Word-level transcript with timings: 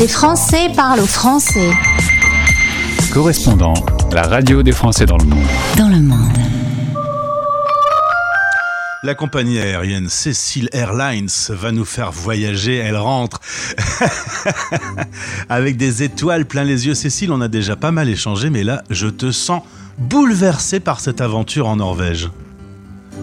Les 0.00 0.08
Français 0.08 0.70
parlent 0.74 1.00
aux 1.00 1.06
Français. 1.06 1.72
Correspondant, 3.12 3.74
la 4.12 4.22
radio 4.22 4.62
des 4.62 4.72
Français 4.72 5.04
dans 5.04 5.18
le 5.18 5.26
monde. 5.26 5.44
Dans 5.76 5.88
le 5.90 6.00
monde. 6.00 6.38
La 9.02 9.14
compagnie 9.14 9.58
aérienne 9.58 10.08
Cecil 10.08 10.70
Airlines 10.72 11.28
va 11.50 11.70
nous 11.70 11.84
faire 11.84 12.12
voyager. 12.12 12.76
Elle 12.76 12.96
rentre 12.96 13.40
avec 15.50 15.76
des 15.76 16.02
étoiles 16.02 16.46
plein 16.46 16.64
les 16.64 16.86
yeux. 16.86 16.94
Cécile, 16.94 17.30
on 17.30 17.42
a 17.42 17.48
déjà 17.48 17.76
pas 17.76 17.90
mal 17.90 18.08
échangé, 18.08 18.48
mais 18.48 18.64
là, 18.64 18.82
je 18.88 19.08
te 19.08 19.30
sens 19.30 19.60
bouleversé 19.98 20.80
par 20.80 21.00
cette 21.00 21.20
aventure 21.20 21.68
en 21.68 21.76
Norvège. 21.76 22.30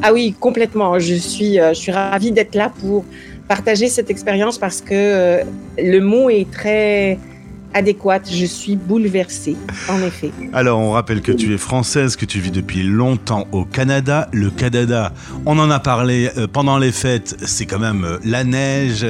Ah 0.03 0.13
oui, 0.13 0.35
complètement. 0.39 0.99
Je 0.99 1.15
suis, 1.15 1.59
euh, 1.59 1.69
je 1.69 1.79
suis 1.79 1.91
ravie 1.91 2.31
d'être 2.31 2.53
là 2.53 2.71
pour 2.81 3.03
partager 3.47 3.87
cette 3.87 4.09
expérience 4.09 4.57
parce 4.57 4.81
que 4.81 4.93
euh, 4.93 5.43
le 5.77 5.99
mot 5.99 6.29
est 6.29 6.49
très 6.51 7.17
adéquate. 7.73 8.27
Je 8.31 8.45
suis 8.45 8.75
bouleversée, 8.75 9.55
en 9.89 10.01
effet. 10.01 10.31
Alors, 10.53 10.79
on 10.79 10.91
rappelle 10.91 11.21
que 11.21 11.31
tu 11.31 11.53
es 11.53 11.57
française, 11.57 12.15
que 12.15 12.25
tu 12.25 12.39
vis 12.39 12.51
depuis 12.51 12.83
longtemps 12.83 13.47
au 13.51 13.65
Canada. 13.65 14.29
Le 14.31 14.49
Canada, 14.49 15.13
on 15.45 15.59
en 15.59 15.69
a 15.69 15.79
parlé 15.79 16.29
euh, 16.37 16.47
pendant 16.51 16.77
les 16.77 16.91
fêtes, 16.91 17.35
c'est 17.45 17.65
quand 17.65 17.79
même 17.79 18.03
euh, 18.03 18.17
la 18.23 18.43
neige, 18.43 19.05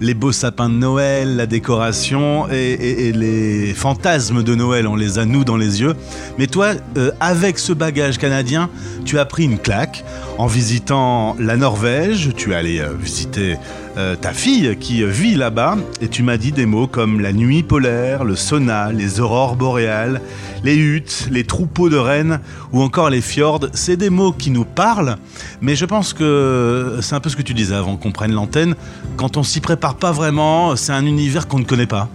les 0.00 0.14
beaux 0.14 0.32
sapins 0.32 0.68
de 0.68 0.74
Noël, 0.74 1.36
la 1.36 1.46
décoration 1.46 2.48
et, 2.50 3.12
les 3.12 3.74
fantasmes 3.74 4.42
de 4.42 4.54
Noël, 4.54 4.86
on 4.86 4.96
les 4.96 5.18
a 5.18 5.24
nous 5.24 5.44
dans 5.44 5.56
les 5.56 5.80
yeux. 5.80 5.94
Mais 6.38 6.46
toi, 6.46 6.72
avec 7.20 7.58
ce 7.58 7.72
bagage 7.72 8.18
canadien, 8.18 8.70
tu 9.04 9.18
as 9.18 9.24
pris 9.24 9.44
une 9.44 9.58
claque 9.58 10.04
en 10.38 10.46
visitant 10.46 11.36
la 11.38 11.56
Norvège, 11.56 12.30
tu 12.36 12.52
es 12.52 12.54
allé 12.54 12.82
visiter 13.00 13.56
euh, 13.96 14.16
ta 14.16 14.32
fille 14.32 14.76
qui 14.80 15.04
vit 15.04 15.36
là-bas 15.36 15.76
et 16.00 16.08
tu 16.08 16.24
m'as 16.24 16.36
dit 16.36 16.50
des 16.50 16.66
mots 16.66 16.88
comme 16.88 17.20
la 17.20 17.32
nuit 17.32 17.62
polaire, 17.62 18.24
le 18.24 18.34
sauna, 18.34 18.90
les 18.90 19.20
aurores 19.20 19.54
boréales, 19.54 20.20
les 20.64 20.74
huttes, 20.74 21.28
les 21.30 21.44
troupeaux 21.44 21.88
de 21.88 21.96
rennes 21.96 22.40
ou 22.72 22.82
encore 22.82 23.08
les 23.08 23.20
fjords. 23.20 23.68
C'est 23.72 23.96
des 23.96 24.10
mots 24.10 24.32
qui 24.32 24.50
nous 24.50 24.64
parlent, 24.64 25.16
mais 25.60 25.76
je 25.76 25.84
pense 25.84 26.12
que 26.12 26.98
c'est 27.02 27.14
un 27.14 27.20
peu 27.20 27.30
ce 27.30 27.36
que 27.36 27.42
tu 27.42 27.54
disais 27.54 27.76
avant 27.76 27.96
qu'on 27.96 28.10
prenne 28.10 28.32
l'antenne. 28.32 28.74
Quand 29.16 29.36
on 29.36 29.44
s'y 29.44 29.60
prépare 29.60 29.94
pas 29.94 30.10
vraiment, 30.10 30.74
c'est 30.74 30.92
un 30.92 31.06
univers 31.06 31.46
qu'on 31.46 31.60
ne 31.60 31.64
connaît 31.64 31.86
pas. 31.86 32.08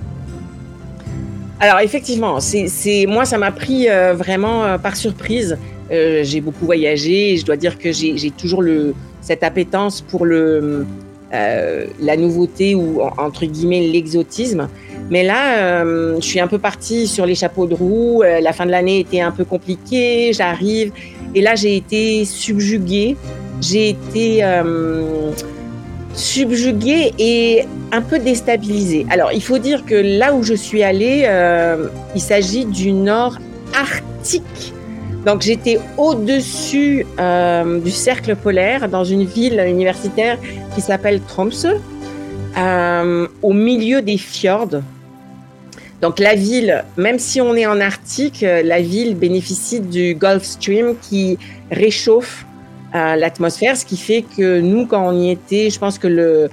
Alors 1.61 1.80
effectivement, 1.80 2.42
c'est 2.42 3.06
moi 3.08 3.23
ça 3.23 3.38
m'a 3.38 3.52
pris 3.52 3.89
euh, 3.89 4.14
vraiment 4.14 4.66
euh, 4.66 4.78
par 4.78 4.98
surprise. 4.98 5.58
j'ai 5.89 6.42
beaucoup 6.42 6.66
voyagé 6.66 7.34
et 7.34 7.38
je 7.38 7.45
dois 7.45 7.58
dire 7.58 7.78
que 7.80 7.94
j'ai 7.94 8.32
toujours 8.32 8.64
cette 9.22 9.44
appétence 9.44 10.02
pour 10.02 10.26
le, 10.26 10.86
euh, 11.34 11.86
la 12.00 12.18
nouveauté 12.18 12.74
ou 12.74 13.02
entre 13.18 13.46
guillemets 13.46 13.88
l'exotisme. 13.88 14.68
Mais 15.12 15.24
là, 15.24 15.60
euh, 15.60 16.16
je 16.20 16.26
suis 16.26 16.40
un 16.40 16.48
peu 16.48 16.58
partie 16.58 17.08
sur 17.08 17.26
les 17.26 17.36
chapeaux 17.36 17.68
de 17.68 17.76
roue. 17.76 18.24
Euh, 18.24 18.40
la 18.42 18.52
fin 18.52 18.66
de 18.66 18.72
l'année 18.72 19.00
était 19.00 19.22
un 19.22 19.32
peu 19.32 19.46
compliquée. 19.46 20.32
J'arrive 20.34 20.92
et 21.36 21.42
là 21.42 21.54
j'ai 21.54 21.76
été 21.76 22.26
subjuguée. 22.26 23.16
J'ai 23.62 23.90
été 23.90 24.42
subjuguée 26.14 27.12
et 27.20 27.66
un 27.92 28.02
peu 28.02 28.18
déstabilisée. 28.18 29.06
Alors 29.10 29.32
il 29.34 29.44
faut 29.44 29.58
dire 29.58 29.86
que 29.86 29.96
là 29.96 30.34
où 30.34 30.44
je 30.44 30.54
suis 30.54 30.82
allée, 30.82 31.30
il 32.16 32.22
s'agit 32.22 32.66
du 32.66 32.94
nord 32.94 33.38
arctique 33.76 34.74
donc 35.25 35.42
j'étais 35.42 35.80
au-dessus 35.98 37.06
euh, 37.20 37.80
du 37.80 37.92
cercle 37.92 38.36
polaire 38.36 38.88
dans 38.88 39.03
une 39.03 39.26
ville 39.26 39.59
universitaire 39.67 40.38
qui 40.73 40.81
s'appelle 40.81 41.20
Tromsø, 41.22 41.76
euh, 42.58 43.28
au 43.42 43.53
milieu 43.53 44.02
des 44.02 44.17
fjords. 44.17 44.81
Donc 46.02 46.20
la 46.20 46.36
ville, 46.36 46.86
même 46.95 47.20
si 47.20 47.42
on 47.42 47.56
est 47.56 47.66
en 47.66 47.81
Arctique, 47.81 48.42
la 48.42 48.81
ville 48.81 49.16
bénéficie 49.16 49.81
du 49.81 50.16
Gulf 50.16 50.44
Stream 50.44 50.95
qui 51.02 51.38
réchauffe 51.70 52.45
euh, 52.95 53.17
l'atmosphère, 53.17 53.76
ce 53.76 53.86
qui 53.86 53.98
fait 53.98 54.23
que 54.38 54.61
nous, 54.61 54.86
quand 54.86 55.05
on 55.05 55.11
y 55.11 55.32
était, 55.32 55.70
je 55.70 55.77
pense 55.77 55.99
que 55.99 56.08
le, 56.08 56.49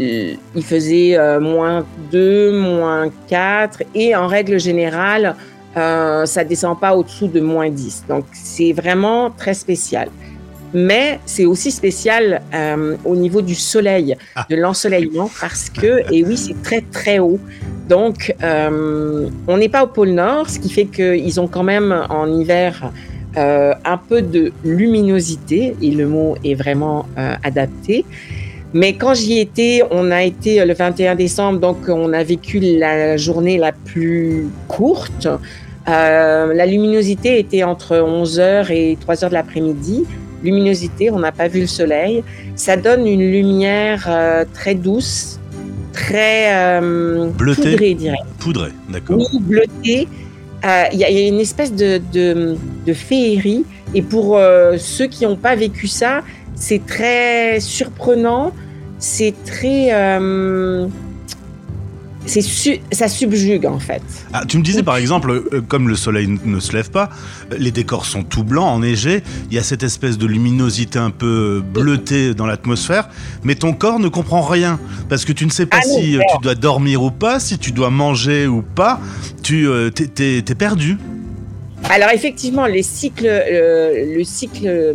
il 0.00 0.64
faisait 0.64 1.16
moins 1.38 1.86
2, 2.10 2.58
moins 2.58 3.08
4, 3.28 3.84
et 3.94 4.16
en 4.16 4.26
règle 4.26 4.58
générale, 4.58 5.36
euh, 5.76 6.26
ça 6.26 6.44
descend 6.44 6.78
pas 6.78 6.96
au-dessous 6.96 7.28
de 7.28 7.40
moins 7.40 7.70
10. 7.70 8.04
Donc, 8.08 8.24
c'est 8.32 8.72
vraiment 8.72 9.30
très 9.30 9.54
spécial. 9.54 10.08
Mais 10.74 11.18
c'est 11.24 11.46
aussi 11.46 11.70
spécial 11.70 12.42
euh, 12.52 12.96
au 13.04 13.16
niveau 13.16 13.40
du 13.40 13.54
soleil, 13.54 14.16
ah. 14.34 14.46
de 14.50 14.56
l'ensoleillement, 14.56 15.30
parce 15.40 15.70
que, 15.70 16.02
et 16.12 16.24
oui, 16.24 16.36
c'est 16.36 16.60
très, 16.62 16.82
très 16.82 17.18
haut. 17.18 17.40
Donc, 17.88 18.34
euh, 18.42 19.28
on 19.46 19.56
n'est 19.56 19.68
pas 19.68 19.84
au 19.84 19.86
pôle 19.86 20.10
Nord, 20.10 20.50
ce 20.50 20.58
qui 20.58 20.70
fait 20.70 20.86
qu'ils 20.86 21.40
ont 21.40 21.48
quand 21.48 21.62
même 21.62 22.04
en 22.10 22.26
hiver 22.38 22.92
euh, 23.36 23.72
un 23.84 23.96
peu 23.96 24.20
de 24.20 24.52
luminosité, 24.64 25.74
et 25.80 25.90
le 25.90 26.06
mot 26.06 26.36
est 26.44 26.54
vraiment 26.54 27.06
adapté. 27.42 28.04
Mais 28.74 28.94
quand 28.94 29.14
j'y 29.14 29.38
étais, 29.38 29.82
on 29.90 30.10
a 30.10 30.22
été 30.22 30.64
le 30.64 30.74
21 30.74 31.14
décembre, 31.14 31.58
donc 31.58 31.88
on 31.88 32.12
a 32.12 32.22
vécu 32.22 32.60
la 32.60 33.16
journée 33.16 33.56
la 33.56 33.72
plus 33.72 34.46
courte. 34.68 35.26
Euh, 35.88 36.52
la 36.52 36.66
luminosité 36.66 37.38
était 37.38 37.62
entre 37.62 37.96
11h 37.96 38.70
et 38.70 38.96
3h 38.96 39.28
de 39.28 39.34
l'après-midi. 39.34 40.04
Luminosité, 40.44 41.10
on 41.10 41.18
n'a 41.18 41.32
pas 41.32 41.48
vu 41.48 41.62
le 41.62 41.66
soleil. 41.66 42.22
Ça 42.56 42.76
donne 42.76 43.06
une 43.06 43.30
lumière 43.30 44.06
euh, 44.08 44.44
très 44.52 44.74
douce, 44.74 45.40
très 45.94 46.54
euh, 46.54 47.28
bleutée, 47.30 47.70
poudrée, 47.70 47.94
dirais 47.94 48.18
Poudrée, 48.38 48.72
d'accord. 48.90 49.16
Oui, 49.18 49.40
bleutée. 49.40 50.08
Il 50.92 50.98
y, 50.98 51.04
a 51.04 51.26
une 51.28 51.40
espèce 51.40 51.72
de, 51.72 52.00
de, 52.12 52.56
de 52.84 52.92
féerie. 52.92 53.64
Et 53.94 54.02
pour 54.02 54.38
ceux 54.76 55.06
qui 55.06 55.24
n'ont 55.24 55.36
pas 55.36 55.54
vécu 55.54 55.86
ça, 55.86 56.22
c'est 56.58 56.84
très 56.84 57.60
surprenant. 57.60 58.52
C'est 58.98 59.34
très 59.44 59.92
c'est 62.28 62.42
ça 62.92 63.08
subjugue 63.08 63.66
en 63.66 63.78
fait. 63.78 64.02
Ah, 64.32 64.44
tu 64.46 64.58
me 64.58 64.62
disais 64.62 64.82
par 64.82 64.96
exemple, 64.96 65.30
euh, 65.30 65.62
comme 65.66 65.88
le 65.88 65.96
soleil 65.96 66.28
ne 66.44 66.60
se 66.60 66.72
lève 66.72 66.90
pas, 66.90 67.08
les 67.56 67.70
décors 67.70 68.04
sont 68.04 68.22
tout 68.22 68.44
blancs, 68.44 68.66
enneigés, 68.66 69.22
il 69.50 69.56
y 69.56 69.58
a 69.58 69.62
cette 69.62 69.82
espèce 69.82 70.18
de 70.18 70.26
luminosité 70.26 70.98
un 70.98 71.10
peu 71.10 71.62
bleutée 71.64 72.34
dans 72.34 72.46
l'atmosphère, 72.46 73.08
mais 73.44 73.54
ton 73.54 73.72
corps 73.72 73.98
ne 73.98 74.08
comprend 74.08 74.42
rien 74.42 74.78
parce 75.08 75.24
que 75.24 75.32
tu 75.32 75.46
ne 75.46 75.50
sais 75.50 75.66
pas 75.66 75.78
ah 75.80 75.86
si 75.86 76.16
euh, 76.16 76.20
tu 76.30 76.38
dois 76.42 76.54
dormir 76.54 77.02
ou 77.02 77.10
pas, 77.10 77.40
si 77.40 77.58
tu 77.58 77.72
dois 77.72 77.90
manger 77.90 78.46
ou 78.46 78.62
pas, 78.62 79.00
tu 79.42 79.66
euh, 79.66 79.90
t'es, 79.90 80.42
perdu. 80.54 80.98
Alors 81.84 82.10
effectivement, 82.10 82.66
les 82.66 82.82
cycles, 82.82 83.24
le 83.24 84.22
cycle 84.24 84.94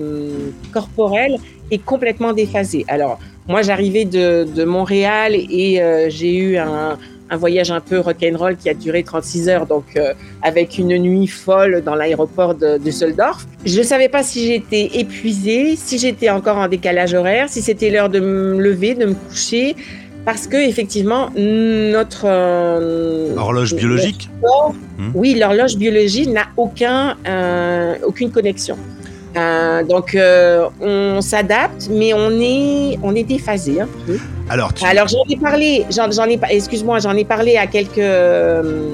corporel 0.72 1.38
complètement 1.78 2.34
déphasé. 2.34 2.86
Alors 2.88 3.20
moi, 3.48 3.62
j'arrivais 3.62 4.06
de, 4.06 4.46
de, 4.46 4.64
Montréal 4.64 5.36
et 5.36 5.82
j'ai 6.10 6.36
eu 6.36 6.58
un, 6.58 6.98
un 7.34 7.38
voyage 7.38 7.72
un 7.72 7.80
peu 7.80 8.00
rock'n'roll 8.00 8.56
qui 8.58 8.70
a 8.70 8.74
duré 8.74 9.04
36 9.04 9.50
heures, 9.50 9.66
donc 9.66 9.86
euh, 9.96 10.14
avec 10.42 10.78
une 10.78 10.98
nuit 10.98 11.28
folle 11.28 11.82
dans 11.84 11.96
l'aéroport 11.96 12.54
de 12.54 12.78
Düsseldorf. 12.78 13.46
Je 13.66 13.80
ne 13.80 13.84
savais 13.84 14.10
pas 14.10 14.24
si 14.24 14.48
j'étais 14.48 14.92
épuisée, 14.94 15.76
si 15.76 15.98
j'étais 15.98 16.30
encore 16.30 16.58
en 16.58 16.68
décalage 16.68 17.14
horaire, 17.14 17.50
si 17.50 17.62
c'était 17.62 17.90
l'heure 17.90 18.10
de 18.10 18.20
me 18.20 18.60
lever, 18.60 18.94
de 18.94 19.06
me 19.06 19.16
coucher, 19.16 19.76
parce 20.26 20.48
que 20.48 20.58
effectivement 20.58 21.32
notre 21.36 22.26
euh, 22.26 23.36
horloge 23.36 23.76
biologique? 23.76 24.30
Hmm. 24.98 25.10
Oui, 25.16 25.36
l'horloge 25.36 25.76
biologique 25.76 26.30
n'a 26.30 26.48
aucun 26.56 27.18
euh, 27.28 27.96
aucune 28.06 28.32
connexion. 28.32 28.78
Euh, 29.36 29.84
donc, 29.84 30.16
euh, 30.16 30.68
on 30.82 31.22
s'adapte, 31.22 31.90
mais 31.92 32.14
on 32.14 32.30
est, 32.40 33.00
on 33.02 33.16
est 33.16 33.24
déphasé 33.24 33.82
un 33.82 33.88
peu. 34.06 34.18
Alors, 34.50 34.72
Alors 34.84 35.08
j'en 35.08 35.24
ai 35.30 35.38
parlé, 35.38 35.86
j'en, 35.90 36.26
ai, 36.28 36.40
excuse-moi, 36.50 37.00
j'en 37.00 37.16
ai 37.16 37.26
parlé 37.26 37.58
à 37.58 37.66
quelques, 37.68 37.98
euh, 37.98 38.92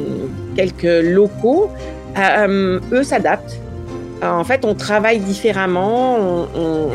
quelques 0.55 1.03
locaux. 1.03 1.69
eux 2.17 3.03
s'adaptent. 3.03 3.59
En 4.21 4.43
fait, 4.43 4.65
on 4.65 4.75
travaille 4.75 5.19
différemment. 5.19 6.17
On, 6.55 6.89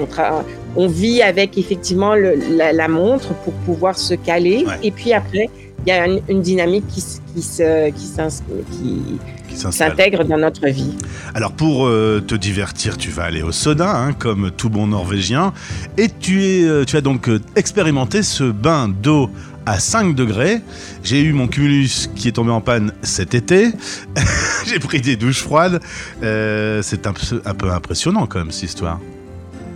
on, 0.77 0.87
vit 0.87 1.23
avec 1.23 1.57
effectivement 1.57 2.15
le, 2.15 2.37
la, 2.51 2.89
montre 2.89 3.33
pour 3.45 3.55
pouvoir 3.65 3.97
se 3.97 4.15
caler. 4.15 4.67
Et 4.83 4.91
puis 4.91 5.13
après, 5.13 5.49
il 5.87 5.91
y 5.91 5.93
a 5.93 6.07
une, 6.07 6.43
dynamique 6.43 6.87
qui, 6.89 7.05
qui, 7.35 7.43
se, 7.43 7.91
qui, 7.91 9.19
qui 9.49 9.57
s'intègre 9.57 10.25
dans 10.25 10.39
notre 10.39 10.67
vie. 10.69 10.95
Alors 11.35 11.53
pour 11.53 11.87
euh, 11.87 12.23
te 12.27 12.35
divertir, 12.35 12.97
tu 12.97 13.11
vas 13.11 13.25
aller 13.25 13.43
au 13.43 13.53
sauna, 13.53 13.97
hein, 13.97 14.13
comme 14.13 14.51
tout 14.51 14.71
bon 14.71 14.87
Norvégien, 14.87 15.53
et 15.99 16.09
tu, 16.09 16.45
es, 16.45 16.65
euh, 16.65 16.85
tu 16.85 16.97
as 16.97 17.01
donc 17.01 17.29
euh, 17.29 17.41
expérimenté 17.57 18.23
ce 18.23 18.45
bain 18.45 18.89
d'eau 18.89 19.31
à 19.67 19.79
5 19.79 20.15
degrés. 20.15 20.61
J'ai 21.03 21.21
eu 21.23 21.33
mon 21.33 21.49
cumulus 21.49 22.11
qui 22.15 22.29
est 22.29 22.33
tombé 22.33 22.51
en 22.51 22.61
panne 22.61 22.93
cet 23.03 23.35
été. 23.35 23.71
J'ai 24.67 24.79
pris 24.79 25.01
des 25.01 25.17
douches 25.17 25.43
froides. 25.43 25.81
c'est 26.21 27.07
un, 27.07 27.15
un, 27.45 27.55
peu 27.55 27.71
impressionnant 27.71 28.27
quand 28.27 28.39
même 28.39 28.51
cette 28.51 28.65
histoire. 28.65 29.01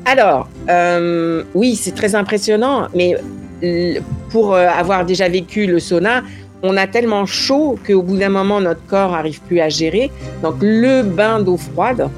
Alors, 0.04 0.49
oui, 1.54 1.76
c'est 1.76 1.94
très 1.94 2.14
impressionnant, 2.14 2.88
mais 2.94 3.16
pour 4.31 4.55
avoir 4.55 5.05
déjà 5.05 5.28
vécu 5.28 5.66
le 5.66 5.78
sauna, 5.78 6.22
on 6.62 6.76
a 6.76 6.87
tellement 6.87 7.25
chaud 7.26 7.78
qu'au 7.87 8.02
bout 8.02 8.16
d'un 8.16 8.28
moment, 8.31 8.60
notre 8.60 8.84
corps 8.87 9.12
n'arrive 9.12 9.40
plus 9.43 9.60
à 9.60 9.69
gérer. 9.69 10.10
Donc, 10.43 10.56
le 10.60 11.02
bain 11.02 11.40
d'eau 11.40 11.56
froide 11.56 12.08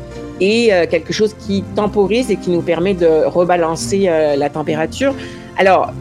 est 0.40 0.72
euh, 0.72 0.86
quelque 0.86 1.12
chose 1.12 1.34
qui 1.38 1.62
temporise 1.76 2.30
et 2.30 2.36
qui 2.36 2.50
nous 2.50 2.62
permet 2.62 2.94
de 2.94 3.26
rebalancer 3.26 4.06
euh, 4.08 4.36
la 4.36 4.48
température. 4.48 5.14
Alors, 5.58 5.92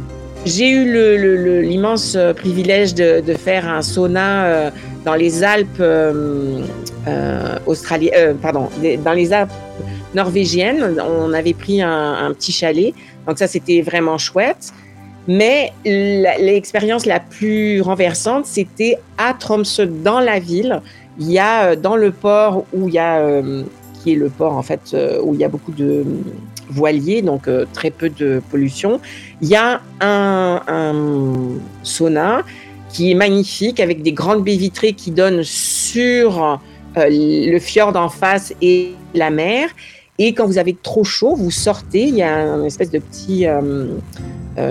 j'ai 0.45 0.69
eu 0.69 1.61
l'immense 1.61 2.17
privilège 2.37 2.95
de, 2.95 3.33
faire 3.33 3.67
un 3.67 3.81
sauna 3.81 4.45
euh, 4.45 4.71
dans 5.05 5.15
les 5.15 5.43
Alpes 5.43 5.67
euh, 5.79 6.61
euh, 7.07 8.33
pardon, 8.41 8.69
dans 9.03 9.13
les 9.13 9.33
Alpes 9.33 9.51
norvégiennes. 10.15 10.97
On 11.01 11.33
avait 11.33 11.53
pris 11.53 11.81
un 11.81 12.31
petit 12.33 12.51
chalet, 12.51 12.93
donc 13.27 13.37
ça 13.37 13.47
c'était 13.47 13.81
vraiment 13.81 14.17
chouette. 14.17 14.71
Mais 15.29 15.71
l'expérience 15.85 17.05
la 17.05 17.19
plus 17.21 17.81
renversante, 17.81 18.45
c'était 18.45 18.97
à 19.17 19.33
Tromsø, 19.33 19.85
dans 19.85 20.19
la 20.19 20.39
ville. 20.39 20.81
Il 21.19 21.31
y 21.31 21.39
a 21.39 21.75
dans 21.75 21.95
le 21.95 22.11
port 22.11 22.65
où 22.73 22.87
il 22.87 22.95
y 22.95 22.99
a, 22.99 23.41
qui 24.01 24.13
est 24.13 24.15
le 24.15 24.29
port 24.29 24.57
en 24.57 24.63
fait, 24.63 24.95
où 25.23 25.35
il 25.35 25.39
y 25.39 25.43
a 25.43 25.47
beaucoup 25.47 25.71
de 25.71 26.03
voiliers, 26.69 27.21
donc 27.21 27.47
euh, 27.47 27.65
très 27.73 27.89
peu 27.89 28.09
de 28.09 28.41
pollution. 28.49 28.99
Il 29.41 29.49
y 29.49 29.55
a 29.55 29.81
un, 30.01 30.61
un, 30.67 30.93
sauna 31.83 32.43
qui 32.89 33.11
est 33.11 33.15
magnifique 33.15 33.79
avec 33.79 34.01
des 34.01 34.13
grandes 34.13 34.43
baies 34.43 34.57
vitrées 34.57 34.93
qui 34.93 35.11
donnent 35.11 35.43
sur 35.43 36.59
euh, 36.97 37.07
le 37.09 37.59
fjord 37.59 37.95
en 37.95 38.09
face 38.09 38.53
et 38.61 38.93
la 39.13 39.29
mer. 39.29 39.69
Et 40.17 40.33
quand 40.33 40.45
vous 40.45 40.57
avez 40.57 40.75
trop 40.75 41.03
chaud, 41.03 41.35
vous 41.35 41.51
sortez, 41.51 42.03
il 42.03 42.15
y 42.15 42.23
a 42.23 42.39
une 42.39 42.65
espèce 42.65 42.91
de 42.91 42.99
petit, 42.99 43.47
euh, 43.47 43.85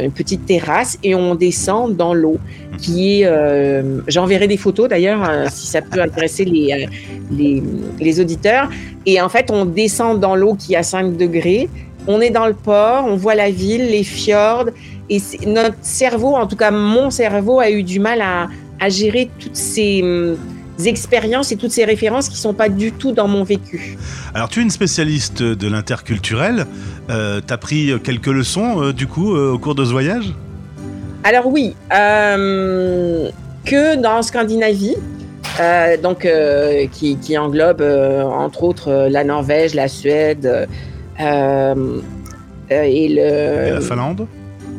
une 0.03 0.13
petite 0.13 0.47
terrasse 0.47 0.99
et 1.03 1.15
on 1.15 1.35
descend 1.35 1.97
dans 1.97 2.15
l'eau 2.15 2.39
qui 2.79 3.21
est, 3.21 3.27
euh, 3.27 4.01
j'enverrai 4.07 4.47
des 4.47 4.57
photos 4.57 4.89
d'ailleurs 4.89 5.29
euh, 5.29 5.47
si 5.51 5.67
ça 5.67 5.83
peut 5.83 6.01
intéresser 6.01 6.45
les, 6.45 6.89
les, 7.31 7.63
les, 7.99 8.21
auditeurs. 8.21 8.71
Et 9.05 9.21
en 9.21 9.29
fait, 9.29 9.51
on 9.51 9.65
descend 9.65 10.21
dans 10.21 10.37
l'eau 10.37 10.55
qui 10.55 10.75
est 10.75 10.77
à 10.77 10.83
5 10.83 11.17
degrés. 11.17 11.69
On 12.07 12.21
est 12.21 12.31
dans 12.31 12.47
le 12.47 12.55
port, 12.55 13.05
on 13.07 13.17
voit 13.17 13.35
la 13.35 13.51
ville, 13.51 13.91
les 13.91 14.05
fjords, 14.05 14.67
et 15.11 15.21
notre 15.47 15.77
cerveau, 15.83 16.35
en 16.37 16.47
tout 16.47 16.57
cas 16.57 16.71
mon 16.71 17.11
cerveau, 17.11 17.61
a 17.61 17.71
eu 17.71 17.83
du 17.83 17.99
mal 18.01 18.21
à, 18.23 18.49
à 18.81 18.89
gérer 18.89 19.29
toutes 19.39 19.57
ces 19.57 20.03
hum, 20.03 20.39
expériences 20.87 21.53
et 21.53 21.57
toutes 21.57 21.71
ces 21.71 21.85
références 21.85 22.29
qui 22.29 22.35
ne 22.35 22.41
sont 22.41 22.55
pas 22.55 22.69
du 22.69 22.93
tout 22.93 23.13
dans 23.13 23.29
mon 23.29 23.45
vécu. 23.45 23.97
Alors 24.35 24.49
tu 24.49 24.61
es 24.61 24.63
une 24.63 24.71
spécialiste 24.71 25.43
de 25.43 25.69
l'interculturel, 25.69 26.67
euh, 27.11 27.41
tu 27.47 27.53
as 27.53 27.59
pris 27.59 27.93
quelques 28.03 28.27
leçons 28.27 28.83
euh, 28.83 28.93
du 28.93 29.07
coup 29.07 29.35
euh, 29.35 29.53
au 29.53 29.59
cours 29.59 29.75
de 29.75 29.85
ce 29.85 29.91
voyage? 29.91 30.33
Alors 31.25 31.47
oui, 31.47 31.75
euh, 31.93 33.29
que 33.65 33.97
dans 33.97 34.23
Scandinavie, 34.23 34.97
donc 36.03 36.29
qui, 36.93 37.17
qui, 37.17 37.37
englobe 37.37 37.83
entre 37.83 38.63
autres 38.63 39.09
la 39.11 39.25
Norvège, 39.25 39.75
la 39.75 39.89
Suède, 39.89 40.69
et, 41.19 41.25
le, 43.09 43.67
et 43.67 43.71
la 43.73 43.81
Finlande? 43.81 44.27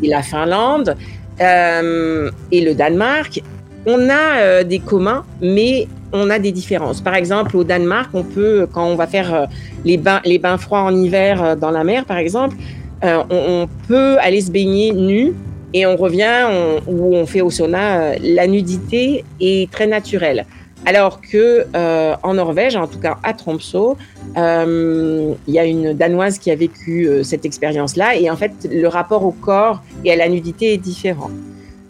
Et 0.02 0.08
la 0.08 0.24
Finlande 0.24 0.96
euh, 1.42 2.30
et 2.52 2.62
le 2.62 2.74
Danemark. 2.74 3.42
On 3.86 4.10
a 4.10 4.40
euh, 4.40 4.64
des 4.64 4.80
communs, 4.80 5.24
mais 5.42 5.88
on 6.12 6.30
a 6.30 6.40
des 6.40 6.52
différences. 6.52 7.02
Par 7.02 7.16
exemple, 7.16 7.56
au 7.56 7.64
Danemark, 7.64 8.10
on 8.14 8.24
peut, 8.24 8.68
quand 8.72 8.86
on 8.86 8.96
va 8.96 9.08
faire 9.08 9.48
les 9.86 9.98
bains, 9.98 10.22
les 10.26 10.40
bains 10.40 10.58
froids 10.58 10.82
en 10.82 10.96
hiver 10.96 11.56
dans 11.56 11.70
la 11.70 11.84
mer, 11.84 12.06
par 12.06 12.18
exemple, 12.18 12.56
on, 13.04 13.68
peut 13.88 14.18
aller 14.20 14.42
se 14.42 14.52
baigner 14.52 14.92
nu 14.92 15.34
et 15.74 15.86
on 15.86 15.96
revient 15.96 16.48
où 16.88 17.16
on 17.16 17.28
fait 17.28 17.42
au 17.42 17.52
sauna. 17.52 18.18
la 18.18 18.48
nudité 18.48 19.24
est 19.40 19.72
très 19.72 19.86
naturelle. 19.86 20.46
Alors 20.86 21.20
que 21.22 21.66
euh, 21.76 22.16
en 22.24 22.34
Norvège, 22.36 22.76
en 22.76 22.88
tout 22.88 23.00
cas 23.00 23.18
à 23.24 23.34
Tromsø, 23.34 23.96
euh, 24.38 25.34
il 25.48 25.54
y 25.54 25.60
a 25.60 25.66
une 25.66 25.94
danoise 25.94 26.40
qui 26.40 26.52
a 26.52 26.56
vécu 26.56 27.08
euh, 27.08 27.24
cette 27.24 27.46
expérience-là, 27.46 28.16
et 28.16 28.30
en 28.30 28.38
fait, 28.38 28.52
le 28.72 28.88
rapport 28.88 29.26
au 29.26 29.32
corps 29.32 29.84
et 30.06 30.12
à 30.12 30.16
la 30.16 30.30
nudité 30.30 30.74
est 30.74 30.78
différent. 30.78 31.32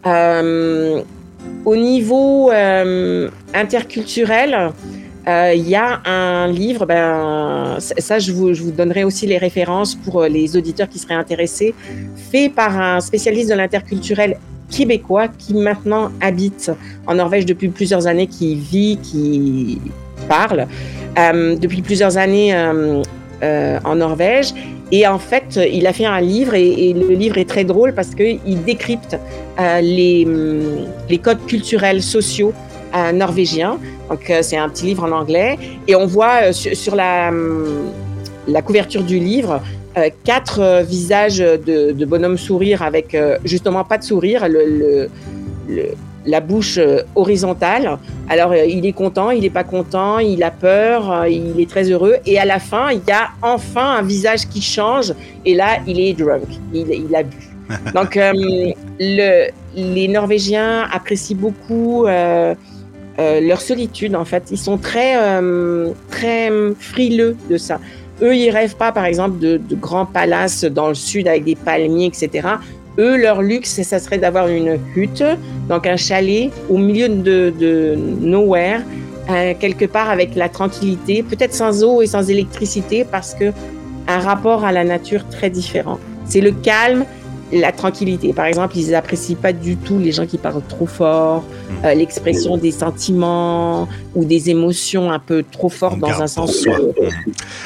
Euh, 0.05 1.01
au 1.65 1.75
niveau 1.75 2.51
euh, 2.51 3.29
interculturel, 3.53 4.71
il 5.27 5.69
y 5.69 5.75
a 5.75 6.01
un 6.05 6.47
livre, 6.47 6.87
ben, 6.87 7.77
ça 7.79 8.17
je 8.17 8.31
vous, 8.31 8.55
je 8.55 8.63
vous, 8.63 8.71
donnerai 8.71 9.03
aussi 9.03 9.27
les 9.27 9.37
références 9.37 9.93
pour 9.93 10.23
les 10.23 10.57
auditeurs 10.57 10.89
qui 10.89 10.97
seraient 10.97 11.13
intéressés, 11.13 11.75
fait 12.31 12.49
par 12.49 12.81
un 12.81 12.99
spécialiste 12.99 13.51
de 13.51 13.53
l'interculturel 13.53 14.39
québécois 14.71 15.27
qui 15.27 15.53
maintenant 15.53 16.09
habite 16.19 16.71
en 17.05 17.15
Norvège 17.15 17.45
depuis 17.45 17.69
plusieurs 17.69 18.07
années, 18.07 18.25
qui 18.25 18.55
vit, 18.55 18.97
qui 19.03 19.79
parle 20.27 20.67
euh, 21.17 21.55
depuis 21.55 21.81
plusieurs 21.81 22.17
années 22.17 22.55
euh, 22.55 23.01
euh, 23.43 23.79
en 23.83 23.95
Norvège. 23.95 24.53
Et 24.91 25.05
en 25.07 25.19
fait, 25.19 25.59
il 25.71 25.85
a 25.87 25.93
fait 25.93 26.05
un 26.05 26.19
livre 26.19 26.55
et, 26.55 26.93
le 26.93 27.13
livre 27.13 27.37
est 27.37 27.47
très 27.47 27.63
drôle 27.63 27.93
parce 27.93 28.15
qu'il 28.15 28.63
décrypte 28.63 29.17
euh, 29.59 29.81
les, 29.81 31.17
codes 31.19 31.45
culturels 31.45 32.01
sociaux 32.01 32.53
euh, 32.95 33.11
norvégiens. 33.11 33.77
Donc, 34.09 34.31
c'est 34.41 34.57
un 34.57 34.67
petit 34.69 34.85
livre 34.85 35.03
en 35.03 35.11
anglais. 35.11 35.57
Et 35.87 35.95
on 35.95 36.07
voit 36.07 36.53
sur, 36.53 36.95
la, 36.95 37.31
couverture 38.63 39.03
du 39.03 39.19
livre 39.19 39.61
euh, 39.97 40.09
quatre 40.23 40.59
euh, 40.61 40.83
visages 40.83 41.39
de, 41.39 41.91
de 41.91 42.05
bonhomme 42.05 42.37
sourire 42.37 42.83
avec 42.83 43.15
euh, 43.15 43.39
justement 43.43 43.83
pas 43.83 43.97
de 43.97 44.03
sourire, 44.03 44.47
le, 44.47 45.09
la 46.25 46.41
bouche 46.41 46.79
horizontale. 47.15 47.97
Alors 48.29 48.53
il 48.55 48.85
est 48.85 48.93
content, 48.93 49.31
il 49.31 49.41
n'est 49.41 49.49
pas 49.49 49.63
content, 49.63 50.19
il 50.19 50.43
a 50.43 50.51
peur, 50.51 51.27
il 51.27 51.59
est 51.59 51.69
très 51.69 51.89
heureux. 51.89 52.17
Et 52.25 52.37
à 52.39 52.45
la 52.45 52.59
fin, 52.59 52.91
il 52.91 53.01
y 53.07 53.11
a 53.11 53.29
enfin 53.41 53.97
un 53.97 54.01
visage 54.01 54.47
qui 54.47 54.61
change. 54.61 55.13
Et 55.45 55.55
là, 55.55 55.79
il 55.87 55.99
est 55.99 56.13
drunk, 56.13 56.47
il, 56.73 56.89
il 56.89 57.15
a 57.15 57.23
bu. 57.23 57.37
Donc 57.93 58.17
le, 58.17 59.49
les 59.75 60.07
Norvégiens 60.07 60.87
apprécient 60.91 61.37
beaucoup. 61.37 62.05
Euh, 62.05 62.55
euh, 63.19 63.41
leur 63.41 63.59
solitude 63.59 64.15
en 64.15 64.23
fait. 64.23 64.43
Ils 64.49 64.57
sont 64.57 64.77
très 64.77 65.17
euh, 65.17 65.91
très 66.09 66.49
frileux 66.79 67.35
de 67.49 67.57
ça. 67.57 67.79
Eux, 68.21 68.35
ils 68.35 68.49
rêvent 68.49 68.75
pas, 68.75 68.91
par 68.91 69.05
exemple, 69.05 69.39
de, 69.39 69.57
de, 69.57 69.75
grands 69.75 70.05
palaces 70.05 70.65
dans 70.65 70.89
le 70.89 70.93
sud 70.93 71.27
avec 71.27 71.45
des 71.45 71.55
palmiers, 71.55 72.05
etc. 72.05 72.47
Eux, 72.99 73.15
leur 73.15 73.41
luxe, 73.41 73.81
ça 73.81 73.97
serait 73.97 74.17
d'avoir 74.17 74.49
une 74.49 74.77
hutte, 74.95 75.23
donc 75.69 75.87
un 75.87 75.95
chalet 75.95 76.51
au 76.69 76.77
milieu 76.77 77.07
de, 77.07 77.95
nowhere, 78.19 78.81
euh, 79.29 79.53
quelque 79.57 79.85
part 79.85 80.09
avec 80.09 80.35
la 80.35 80.49
tranquillité, 80.49 81.23
peut-être 81.23 81.53
sans 81.53 81.83
eau 81.83 82.01
et 82.01 82.07
sans 82.07 82.29
électricité, 82.29 83.05
parce 83.09 83.33
que 83.33 83.53
un 84.09 84.19
rapport 84.19 84.65
à 84.65 84.73
la 84.73 84.83
nature 84.83 85.27
très 85.29 85.49
différent. 85.49 85.97
C'est 86.25 86.41
le 86.41 86.51
calme, 86.51 87.05
la 87.51 87.71
tranquillité. 87.71 88.33
Par 88.33 88.45
exemple, 88.45 88.77
ils 88.77 88.95
apprécient 88.95 89.35
pas 89.35 89.53
du 89.53 89.75
tout 89.75 89.99
les 89.99 90.11
gens 90.11 90.25
qui 90.25 90.37
parlent 90.37 90.61
trop 90.67 90.85
fort, 90.85 91.43
Mmh. 91.69 91.85
euh, 91.85 91.93
l'expression 91.93 92.57
des 92.57 92.71
sentiments 92.71 93.87
ou 94.15 94.25
des 94.25 94.49
émotions 94.49 95.11
un 95.11 95.19
peu 95.19 95.43
trop 95.43 95.69
fortes 95.69 95.99
dans 95.99 96.21
un 96.21 96.27
sens. 96.27 96.55
Soi. 96.55 96.77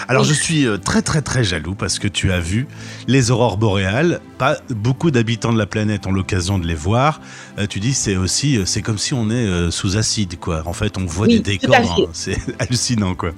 Alors, 0.07 0.23
je 0.23 0.33
suis 0.33 0.65
euh, 0.65 0.77
très, 0.77 1.01
très, 1.01 1.21
très 1.21 1.43
jaloux 1.43 1.73
parce 1.73 1.99
que 1.99 2.07
tu 2.07 2.31
as 2.31 2.39
vu 2.39 2.67
les 3.07 3.31
aurores 3.31 3.57
boréales. 3.57 4.19
Pas 4.37 4.57
beaucoup 4.69 5.09
d'habitants 5.09 5.53
de 5.53 5.57
la 5.57 5.65
planète 5.65 6.05
ont 6.05 6.11
l'occasion 6.11 6.59
de 6.59 6.67
les 6.67 6.75
voir. 6.75 7.21
Euh, 7.57 7.67
tu 7.67 7.79
dis, 7.79 7.93
c'est 7.93 8.17
aussi, 8.17 8.59
c'est 8.65 8.81
comme 8.81 8.97
si 8.97 9.13
on 9.13 9.29
est 9.29 9.71
sous 9.71 9.95
acide, 9.97 10.37
quoi. 10.37 10.63
En 10.65 10.73
fait, 10.73 10.97
on 10.97 11.05
voit 11.05 11.27
oui, 11.27 11.35
des 11.39 11.57
décors. 11.57 11.75
Hein, 11.75 12.05
c'est 12.11 12.37
hallucinant, 12.59 13.15
quoi. 13.15 13.31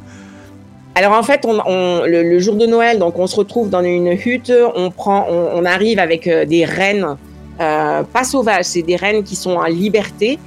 Alors 0.97 1.11
en 1.11 1.23
fait, 1.23 1.45
on, 1.45 2.05
le, 2.05 2.39
jour 2.39 2.55
de 2.55 2.65
Noël, 2.65 2.99
donc 2.99 3.19
on 3.19 3.27
se 3.27 3.35
retrouve 3.35 3.69
dans 3.69 3.83
une 3.83 4.13
hutte, 4.13 4.51
on 4.75 4.91
prend, 4.91 5.27
on, 5.29 5.65
arrive 5.65 5.99
avec 5.99 6.25
euh, 6.25 6.45
des 6.45 6.63
rennes, 6.63 7.17
euh, 7.59 8.03
pas 8.03 8.23
sauvages, 8.23 8.63
c'est 8.63 8.81
des 8.81 8.95
rennes 8.95 9.23
qui 9.23 9.35
sont 9.35 9.55
en 9.55 9.65
liberté. 9.65 10.39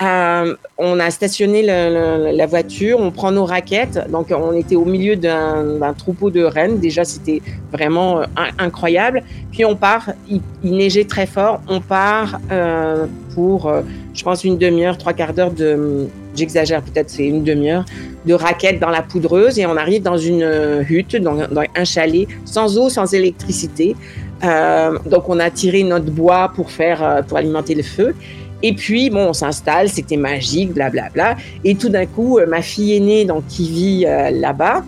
Euh, 0.00 0.56
on 0.78 0.98
a 0.98 1.10
stationné 1.10 1.60
la 1.62 2.46
voiture, 2.46 2.98
on 2.98 3.10
prend 3.10 3.30
nos 3.30 3.44
raquettes, 3.44 4.10
donc 4.10 4.28
on 4.30 4.54
était 4.54 4.76
au 4.76 4.86
milieu 4.86 5.16
d'un 5.16 5.92
troupeau 5.92 6.30
de 6.30 6.42
rennes. 6.42 6.78
Déjà, 6.78 7.04
c'était 7.04 7.42
vraiment 7.70 8.22
incroyable. 8.58 9.22
Puis 9.52 9.66
on 9.66 9.76
part, 9.76 10.12
il, 10.30 10.40
neigeait 10.62 11.04
très 11.04 11.26
fort. 11.26 11.60
On 11.68 11.82
part 11.82 12.40
pour, 13.34 13.70
je 14.14 14.24
pense, 14.24 14.42
une 14.44 14.56
demi-heure, 14.56 14.96
trois 14.96 15.12
quarts 15.12 15.34
d'heure 15.34 15.50
de, 15.50 16.08
j'exagère 16.34 16.82
peut-être, 16.82 17.10
c'est 17.10 17.26
une 17.26 17.44
demi-heure 17.44 17.84
de 18.26 18.34
raquettes 18.34 18.80
dans 18.80 18.90
la 18.90 19.02
poudreuse 19.02 19.58
et 19.58 19.66
on 19.66 19.76
arrive 19.76 20.02
dans 20.02 20.18
une 20.18 20.84
hutte, 20.88 21.16
dans, 21.16 21.36
un 21.74 21.84
chalet, 21.84 22.26
sans 22.44 22.78
eau, 22.78 22.88
sans 22.88 23.12
électricité. 23.14 23.96
Euh, 24.42 24.98
donc 25.06 25.28
on 25.28 25.38
a 25.38 25.50
tiré 25.50 25.82
notre 25.82 26.10
bois 26.10 26.52
pour 26.54 26.70
faire, 26.70 27.02
euh, 27.02 27.22
pour 27.22 27.36
alimenter 27.36 27.74
le 27.74 27.82
feu. 27.82 28.14
Et 28.62 28.74
puis, 28.74 29.10
bon, 29.10 29.28
on 29.28 29.32
s'installe, 29.32 29.88
c'était 29.88 30.16
magique, 30.16 30.72
blablabla. 30.72 31.10
Bla, 31.12 31.34
bla. 31.34 31.44
Et 31.64 31.74
tout 31.74 31.88
d'un 31.88 32.06
coup, 32.06 32.38
euh, 32.38 32.46
ma 32.46 32.62
fille 32.62 32.94
aînée, 32.94 33.24
donc, 33.24 33.46
qui 33.48 33.68
vit 33.68 34.04
euh, 34.06 34.30
là-bas, 34.30 34.84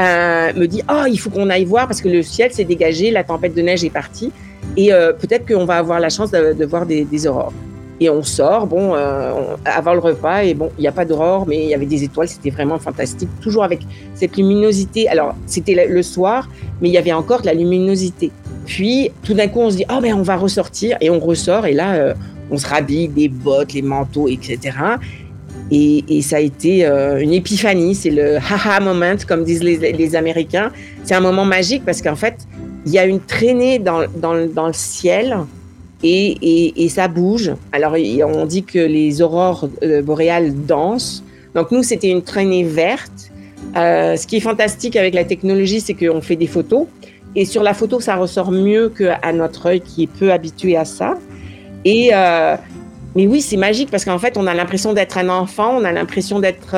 euh, 0.00 0.52
me 0.54 0.66
dit 0.66 0.82
Oh, 0.90 1.04
il 1.08 1.18
faut 1.18 1.30
qu'on 1.30 1.50
aille 1.50 1.64
voir 1.64 1.86
parce 1.86 2.00
que 2.00 2.08
le 2.08 2.22
ciel 2.22 2.52
s'est 2.52 2.64
dégagé, 2.64 3.10
la 3.10 3.22
tempête 3.22 3.54
de 3.54 3.62
neige 3.62 3.84
est 3.84 3.90
partie. 3.90 4.32
Et 4.76 4.92
euh, 4.92 5.12
peut-être 5.12 5.46
qu'on 5.46 5.64
va 5.64 5.76
avoir 5.76 6.00
la 6.00 6.08
chance 6.08 6.30
de, 6.32 6.64
voir 6.64 6.86
des, 6.86 7.26
aurores. 7.26 7.52
Et 8.00 8.10
on 8.10 8.22
sort, 8.22 8.66
bon, 8.66 8.94
euh, 8.94 9.54
avant 9.64 9.94
le 9.94 10.00
repas, 10.00 10.42
et 10.42 10.54
bon, 10.54 10.70
il 10.78 10.80
n'y 10.80 10.88
a 10.88 10.92
pas 10.92 11.04
d'aurore, 11.04 11.46
mais 11.46 11.62
il 11.62 11.68
y 11.68 11.74
avait 11.74 11.86
des 11.86 12.02
étoiles, 12.02 12.28
c'était 12.28 12.50
vraiment 12.50 12.78
fantastique. 12.78 13.28
Toujours 13.40 13.62
avec 13.62 13.80
cette 14.14 14.36
luminosité. 14.36 15.08
Alors, 15.08 15.34
c'était 15.46 15.86
le- 15.86 16.02
soir, 16.02 16.50
mais 16.80 16.88
il 16.88 16.92
y 16.92 16.98
avait 16.98 17.12
encore 17.12 17.40
de 17.40 17.46
la 17.46 17.54
luminosité. 17.54 18.30
Puis, 18.66 19.10
tout 19.22 19.34
d'un 19.34 19.46
coup, 19.46 19.60
on 19.60 19.70
se 19.70 19.76
dit, 19.76 19.84
oh, 19.90 20.00
ben, 20.02 20.14
on 20.14 20.22
va 20.22 20.36
ressortir, 20.36 20.96
et 21.00 21.08
on 21.08 21.20
ressort, 21.20 21.66
et 21.66 21.72
là, 21.72 21.94
euh, 21.94 22.14
on 22.50 22.58
se 22.58 22.66
rhabille, 22.66 23.08
des 23.08 23.28
bottes, 23.28 23.72
les 23.72 23.82
manteaux, 23.82 24.28
etc. 24.28 24.76
Et, 25.70 26.20
ça 26.20 26.36
a 26.36 26.40
été 26.40 26.84
euh, 26.84 27.20
une 27.20 27.32
épiphanie, 27.32 27.94
c'est 27.94 28.10
le 28.10 28.36
haha 28.36 28.80
moment, 28.80 29.16
comme 29.26 29.44
disent 29.44 29.62
les, 29.62 30.16
Américains. 30.16 30.70
C'est 31.04 31.14
un 31.14 31.20
moment 31.20 31.44
magique 31.44 31.84
parce 31.84 32.02
qu'en 32.02 32.16
fait, 32.16 32.36
il 32.86 32.92
y 32.92 32.98
a 32.98 33.06
une 33.06 33.20
traînée 33.20 33.78
dans 33.78 34.34
le 34.34 34.72
ciel 34.72 35.38
et, 36.04 36.88
ça 36.88 37.08
bouge. 37.08 37.52
Alors, 37.72 37.94
on 38.26 38.46
dit 38.46 38.64
que 38.64 38.78
les 38.78 39.22
aurores 39.22 39.68
euh, 39.82 40.02
boréales 40.02 40.54
dansent. 40.66 41.24
Donc, 41.54 41.70
nous, 41.70 41.82
c'était 41.82 42.10
une 42.10 42.22
traînée 42.22 42.64
verte. 42.64 43.30
Euh, 43.76 44.16
ce 44.16 44.26
qui 44.26 44.36
est 44.36 44.40
fantastique 44.40 44.96
avec 44.96 45.14
la 45.14 45.24
technologie, 45.24 45.80
c'est 45.80 45.94
qu'on 45.94 46.20
fait 46.20 46.36
des 46.36 46.46
photos. 46.46 46.86
Et 47.36 47.44
sur 47.44 47.62
la 47.62 47.74
photo, 47.74 48.00
ça 48.00 48.16
ressort 48.16 48.52
mieux 48.52 48.90
qu'à 48.90 49.32
notre 49.32 49.66
œil 49.66 49.80
qui 49.80 50.04
est 50.04 50.12
peu 50.18 50.32
habitué 50.32 50.76
à 50.76 50.84
ça. 50.84 51.14
Et, 51.84 52.10
euh, 52.12 52.56
mais 53.16 53.26
oui, 53.26 53.40
c'est 53.40 53.56
magique 53.56 53.90
parce 53.90 54.04
qu'en 54.04 54.18
fait, 54.18 54.36
on 54.36 54.46
a 54.46 54.54
l'impression 54.54 54.92
d'être 54.92 55.18
un 55.18 55.28
enfant, 55.28 55.78
on 55.78 55.84
a 55.84 55.92
l'impression 55.92 56.38
d'être. 56.38 56.76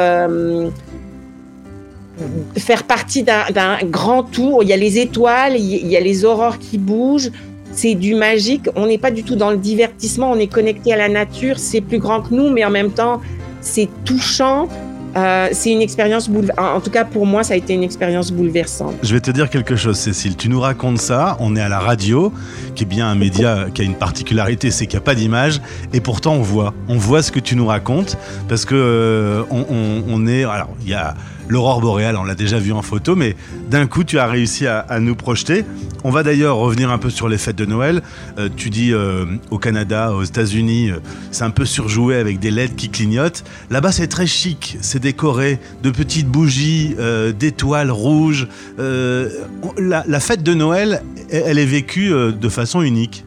faire 2.56 2.84
partie 2.84 3.22
d'un 3.22 3.78
grand 3.84 4.22
tour. 4.22 4.62
Il 4.62 4.68
y 4.68 4.72
a 4.72 4.76
les 4.76 4.98
étoiles, 4.98 5.56
il 5.58 5.86
y 5.86 5.96
a 5.96 6.00
les 6.00 6.24
aurores 6.24 6.58
qui 6.58 6.78
bougent. 6.78 7.32
C'est 7.76 7.94
du 7.94 8.14
magique. 8.14 8.68
On 8.74 8.86
n'est 8.86 8.98
pas 8.98 9.10
du 9.12 9.22
tout 9.22 9.36
dans 9.36 9.50
le 9.50 9.58
divertissement, 9.58 10.30
on 10.32 10.38
est 10.38 10.46
connecté 10.48 10.92
à 10.92 10.96
la 10.96 11.08
nature. 11.08 11.58
C'est 11.58 11.80
plus 11.82 11.98
grand 11.98 12.22
que 12.22 12.34
nous, 12.34 12.50
mais 12.50 12.64
en 12.64 12.70
même 12.70 12.90
temps, 12.90 13.20
c'est 13.60 13.88
touchant. 14.04 14.66
Euh, 15.16 15.48
c'est 15.52 15.72
une 15.72 15.80
expérience 15.80 16.28
bouleversante. 16.28 16.76
En 16.76 16.80
tout 16.80 16.90
cas, 16.90 17.04
pour 17.04 17.24
moi, 17.24 17.42
ça 17.42 17.54
a 17.54 17.56
été 17.56 17.72
une 17.74 17.82
expérience 17.82 18.30
bouleversante. 18.30 18.94
Je 19.02 19.14
vais 19.14 19.20
te 19.20 19.30
dire 19.30 19.48
quelque 19.48 19.74
chose, 19.74 19.96
Cécile. 19.96 20.36
Tu 20.36 20.48
nous 20.50 20.60
racontes 20.60 20.98
ça, 20.98 21.38
on 21.40 21.56
est 21.56 21.60
à 21.60 21.70
la 21.70 21.78
radio, 21.78 22.32
qui 22.74 22.84
est 22.84 22.86
bien 22.86 23.08
un 23.08 23.14
média 23.14 23.66
qui 23.72 23.80
a 23.80 23.84
une 23.86 23.94
particularité, 23.94 24.70
c'est 24.70 24.86
qu'il 24.86 24.98
n'y 24.98 25.02
a 25.02 25.06
pas 25.06 25.14
d'image, 25.14 25.62
et 25.94 26.00
pourtant 26.00 26.34
on 26.34 26.42
voit. 26.42 26.74
On 26.88 26.96
voit 26.98 27.22
ce 27.22 27.32
que 27.32 27.40
tu 27.40 27.56
nous 27.56 27.66
racontes, 27.66 28.18
parce 28.48 28.66
que 28.66 28.74
euh, 28.74 29.42
on- 29.50 30.02
on 30.08 30.26
est. 30.26 30.44
Alors, 30.44 30.68
il 30.82 30.90
y 30.90 30.94
a 30.94 31.14
l'aurore 31.48 31.80
boréale, 31.80 32.16
on 32.16 32.24
l'a 32.24 32.34
déjà 32.34 32.58
vu 32.58 32.72
en 32.72 32.82
photo, 32.82 33.16
mais 33.16 33.36
d'un 33.70 33.86
coup, 33.86 34.04
tu 34.04 34.18
as 34.18 34.26
réussi 34.26 34.66
à, 34.66 35.00
nous 35.00 35.14
projeter. 35.14 35.64
On 36.04 36.10
va 36.10 36.22
d'ailleurs 36.22 36.56
revenir 36.56 36.90
un 36.90 36.98
peu 36.98 37.10
sur 37.10 37.28
les 37.28 37.38
fêtes 37.38 37.56
de 37.56 37.66
Noël. 37.66 38.02
Euh, 38.38 38.48
tu 38.54 38.70
dis 38.70 38.92
euh, 38.92 39.24
au 39.50 39.58
Canada, 39.58 40.12
aux 40.12 40.22
États-Unis, 40.22 40.90
euh, 40.90 40.98
c'est 41.30 41.44
un 41.44 41.50
peu 41.50 41.64
surjoué 41.64 42.16
avec 42.16 42.38
des 42.38 42.50
LED 42.50 42.76
qui 42.76 42.88
clignotent. 42.88 43.44
Là-bas, 43.70 43.92
c'est 43.92 44.06
très 44.06 44.26
chic, 44.26 44.78
c'est 44.80 45.00
décoré 45.00 45.58
de 45.82 45.90
petites 45.90 46.28
bougies, 46.28 46.94
d'étoiles 47.38 47.90
rouges. 47.90 48.48
La, 48.78 50.20
fête 50.20 50.42
de 50.42 50.54
Noël, 50.54 51.02
elle, 51.30 51.58
est 51.58 51.66
vécue 51.66 52.10
de 52.10 52.48
façon 52.48 52.82
unique. 52.82 53.24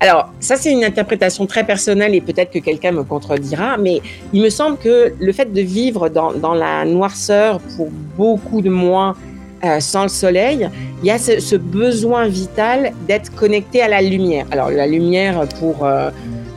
Alors, 0.00 0.30
ça, 0.40 0.56
c'est 0.56 0.72
une 0.72 0.84
interprétation 0.84 1.46
très 1.46 1.64
personnelle 1.64 2.14
et 2.14 2.20
peut-être 2.20 2.50
que 2.50 2.58
quelqu'un 2.58 2.92
me 2.92 3.04
contredira, 3.04 3.76
mais 3.76 4.02
il 4.32 4.42
me 4.42 4.50
semble 4.50 4.76
que 4.76 5.12
le 5.18 5.32
fait 5.32 5.52
de 5.52 5.60
vivre 5.60 6.08
dans, 6.08 6.54
la 6.54 6.84
noirceur 6.84 7.60
pour 7.76 7.88
beaucoup 8.16 8.60
de 8.60 8.70
mois 8.70 9.16
euh, 9.64 9.80
sans 9.80 10.02
le 10.02 10.08
soleil, 10.08 10.68
il 11.02 11.06
y 11.06 11.10
a 11.10 11.18
ce, 11.18 11.56
besoin 11.56 12.26
vital 12.28 12.92
d'être 13.08 13.34
connecté 13.34 13.80
à 13.80 13.88
la 13.88 14.02
lumière. 14.02 14.46
Alors, 14.50 14.70
la 14.70 14.86
lumière 14.86 15.46
pour, 15.58 15.86
euh, 15.86 16.10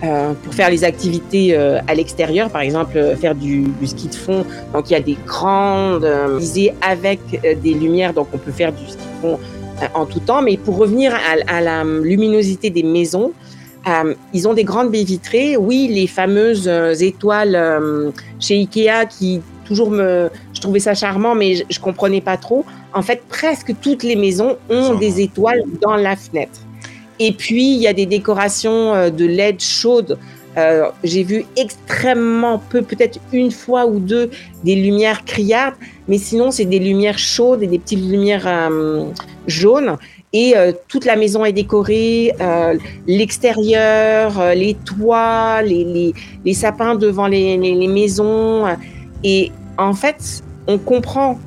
euh, 0.03 0.34
pour 0.44 0.53
faire 0.53 0.70
les 0.70 0.84
activités 0.84 1.56
à 1.56 1.94
l'extérieur, 1.94 2.50
par 2.50 2.62
exemple, 2.62 3.15
faire 3.22 3.36
du, 3.36 3.65
ski 3.86 4.08
de 4.10 4.15
fond. 4.15 4.46
Donc, 4.74 4.89
il 4.89 4.94
y 4.94 4.98
a 4.98 5.01
des 5.01 5.17
grandes 5.25 6.10
visées 6.38 6.74
avec 6.82 7.20
des 7.41 7.74
lumières, 7.74 8.13
donc 8.13 8.27
on 8.34 8.38
peut 8.38 8.51
faire 8.51 8.74
du 8.74 8.86
ski 8.88 8.98
de 8.98 9.22
fond 9.22 9.39
en 9.94 10.06
tout 10.06 10.20
temps. 10.20 10.42
Mais 10.42 10.58
pour 10.58 10.78
revenir 10.78 11.14
à, 11.14 11.56
à 11.56 11.62
la 11.62 11.84
luminosité 11.84 12.70
des 12.70 12.84
maisons, 12.84 13.32
euh, 13.88 14.14
ils 14.34 14.48
ont 14.48 14.54
des 14.54 14.64
grandes 14.64 14.92
baies 14.92 15.04
vitrées. 15.04 15.58
Oui, 15.58 15.88
les 15.90 16.08
fameuses 16.08 16.68
euh, 16.68 16.94
étoiles 16.94 17.56
euh, 17.56 18.12
chez 18.40 18.56
Ikea 18.56 19.06
qui 19.10 19.42
toujours 19.66 19.92
me, 19.92 20.30
je 20.54 20.62
trouvais 20.62 20.80
ça 20.80 20.94
charmant, 20.94 21.36
mais 21.36 21.56
je, 21.56 21.64
je 21.70 21.80
comprenais 21.80 22.22
pas 22.22 22.38
trop. 22.38 22.66
En 22.94 23.02
fait, 23.02 23.22
presque 23.30 23.74
toutes 23.82 24.04
les 24.04 24.16
maisons 24.16 24.58
ont 24.70 24.96
des 24.96 25.22
étoiles 25.22 25.64
dans 25.82 25.96
la 25.96 26.16
fenêtre. 26.16 26.60
Et 27.20 27.32
puis 27.32 27.74
il 27.74 27.80
y 27.80 27.88
a 27.88 27.94
des 27.94 28.06
décorations 28.06 29.10
de 29.10 29.26
LED 29.26 29.60
chaudes. 29.62 30.18
Euh, 30.58 30.90
J'ai 31.04 31.24
vu 31.24 31.46
extrêmement 31.56 32.60
peu, 32.70 32.82
peut-être 32.82 33.20
une 33.32 33.52
fois 33.52 33.86
ou 33.86 34.00
deux, 34.00 34.32
des 34.64 34.76
lumières 34.76 35.24
criardes, 35.24 35.76
mais 36.08 36.18
sinon 36.18 36.50
c'est 36.50 36.66
des 36.66 36.80
lumières 36.80 37.20
chaudes 37.20 37.62
et 37.62 37.68
des 37.68 37.78
petites 37.78 38.04
lumières 38.04 38.48
jaunes. 39.48 39.98
Et 40.34 40.56
euh, 40.58 40.72
toute 40.88 41.06
la 41.06 41.16
maison 41.16 41.46
est 41.46 41.54
décorée, 41.54 42.34
euh, 42.42 42.75
l'extérieur, 43.08 44.39
euh, 44.39 44.54
les 44.54 44.74
toits, 44.74 45.62
les, 45.63 45.84
les, 45.84 46.13
les 46.46 46.54
sapins 46.54 46.96
devant 46.96 47.27
les, 47.27 47.58
les, 47.58 47.88
maisons. 47.88 48.66
Et 49.24 49.51
en 49.77 49.94
fait, 49.94 50.44
on 50.68 50.77
comprend. 50.77 51.39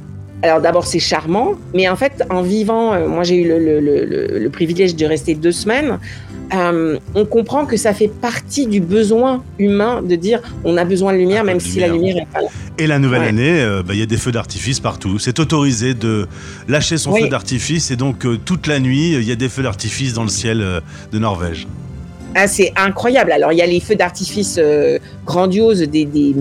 Alors 0.42 0.62
d'abord, 0.62 0.87
c'est 0.87 0.99
charmant, 1.00 1.52
mais 1.75 1.87
en 1.90 1.97
fait, 1.97 2.25
en 2.30 2.40
vivant, 2.40 2.99
moi 3.07 3.25
j'ai 3.25 3.37
eu 3.42 3.47
le, 3.47 3.59
le, 3.59 3.78
le- 4.07 4.38
le 4.38 4.50
privilège 4.50 4.97
de 4.97 5.04
rester 5.04 5.35
deux 5.35 5.52
semaines, 5.52 5.99
euh, 6.54 6.99
on 7.14 7.25
comprend 7.25 7.64
que 7.66 7.76
ça 7.76 7.92
fait 7.95 8.09
partie 8.09 8.66
du 8.66 8.80
besoin 8.80 9.42
humain 9.59 10.02
de 10.02 10.16
dire 10.16 10.40
on 10.64 10.76
a 10.76 10.85
besoin 10.85 11.12
de 11.12 11.19
lumière, 11.19 11.45
même 11.45 11.59
de 11.59 11.62
si 11.62 11.78
la 11.80 11.88
lumière. 11.88 12.16
est 12.16 12.26
pas 12.33 12.40
là. 12.40 12.49
Et 12.78 12.87
la 12.87 12.99
nouvelle 12.99 13.21
Ouais. 13.23 13.28
année, 13.28 13.61
euh, 13.61 13.83
bah, 13.83 13.95
il 13.95 14.00
y 14.00 14.02
a 14.02 14.07
des 14.07 14.16
feux 14.16 14.33
d'artifice 14.33 14.80
partout. 14.80 15.19
C'est 15.19 15.38
autorisé 15.38 15.95
de 15.95 16.26
lâcher 16.69 16.99
son 16.99 17.12
Oui. 17.12 17.23
feu 17.23 17.28
d'artifice 17.28 17.90
et 17.90 17.97
donc 17.97 18.25
euh, 18.26 18.38
toute 18.45 18.66
la 18.66 18.80
nuit, 18.80 19.12
il 19.12 19.23
y 19.28 19.33
a 19.33 19.37
des 19.37 19.49
feux 19.49 19.62
d'artifice 19.62 20.12
dans 20.14 20.23
le 20.25 20.28
ciel 20.28 20.64
de 21.12 21.19
Norvège. 21.19 21.66
Ah, 22.35 22.47
c'est 22.47 22.73
incroyable. 22.76 23.33
Alors, 23.33 23.52
il 23.52 23.59
y 23.59 23.62
a 23.62 23.66
les 23.66 23.80
feux 23.80 23.97
d'artifice 23.97 24.59
grandioses 25.26 25.80
des, 25.80 26.04
des, 26.04 26.33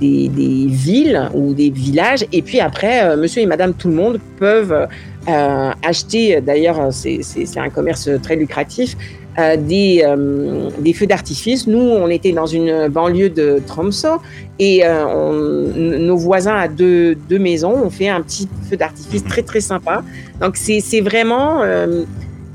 des, 0.00 0.28
des 0.28 0.66
villes 0.68 1.28
ou 1.34 1.54
des 1.54 1.70
villages. 1.70 2.24
Et 2.32 2.42
puis 2.42 2.60
après, 2.60 3.04
euh, 3.04 3.16
monsieur 3.16 3.42
et 3.42 3.46
madame 3.46 3.74
tout 3.74 3.88
le 3.88 3.94
monde 3.94 4.18
peuvent 4.38 4.86
euh, 5.26 5.70
acheter, 5.82 6.40
d'ailleurs, 6.40 6.90
c'est 6.92 7.58
un 7.58 7.70
commerce 7.70 8.08
très 8.22 8.36
lucratif, 8.36 8.96
euh, 9.38 9.56
des, 9.56 10.02
euh, 10.04 10.68
des 10.78 10.92
feux 10.92 11.06
d'artifice. 11.06 11.66
Nous, 11.66 11.78
on 11.78 12.08
était 12.08 12.32
dans 12.32 12.46
une 12.46 12.88
banlieue 12.88 13.30
de 13.30 13.60
Tromsø 13.66 14.18
et 14.58 14.80
euh, 14.84 15.98
nos 15.98 16.16
voisins 16.16 16.56
à 16.56 16.68
deux, 16.68 17.14
deux 17.14 17.38
maisons 17.38 17.74
ont 17.86 17.90
fait 17.90 18.08
un 18.08 18.20
petit 18.20 18.48
feu 18.68 18.76
d'artifice 18.76 19.24
très, 19.24 19.42
très 19.42 19.60
sympa. 19.60 20.02
Donc, 20.40 20.56
c'est 20.56 21.00
vraiment... 21.00 21.62
euh, 21.62 22.04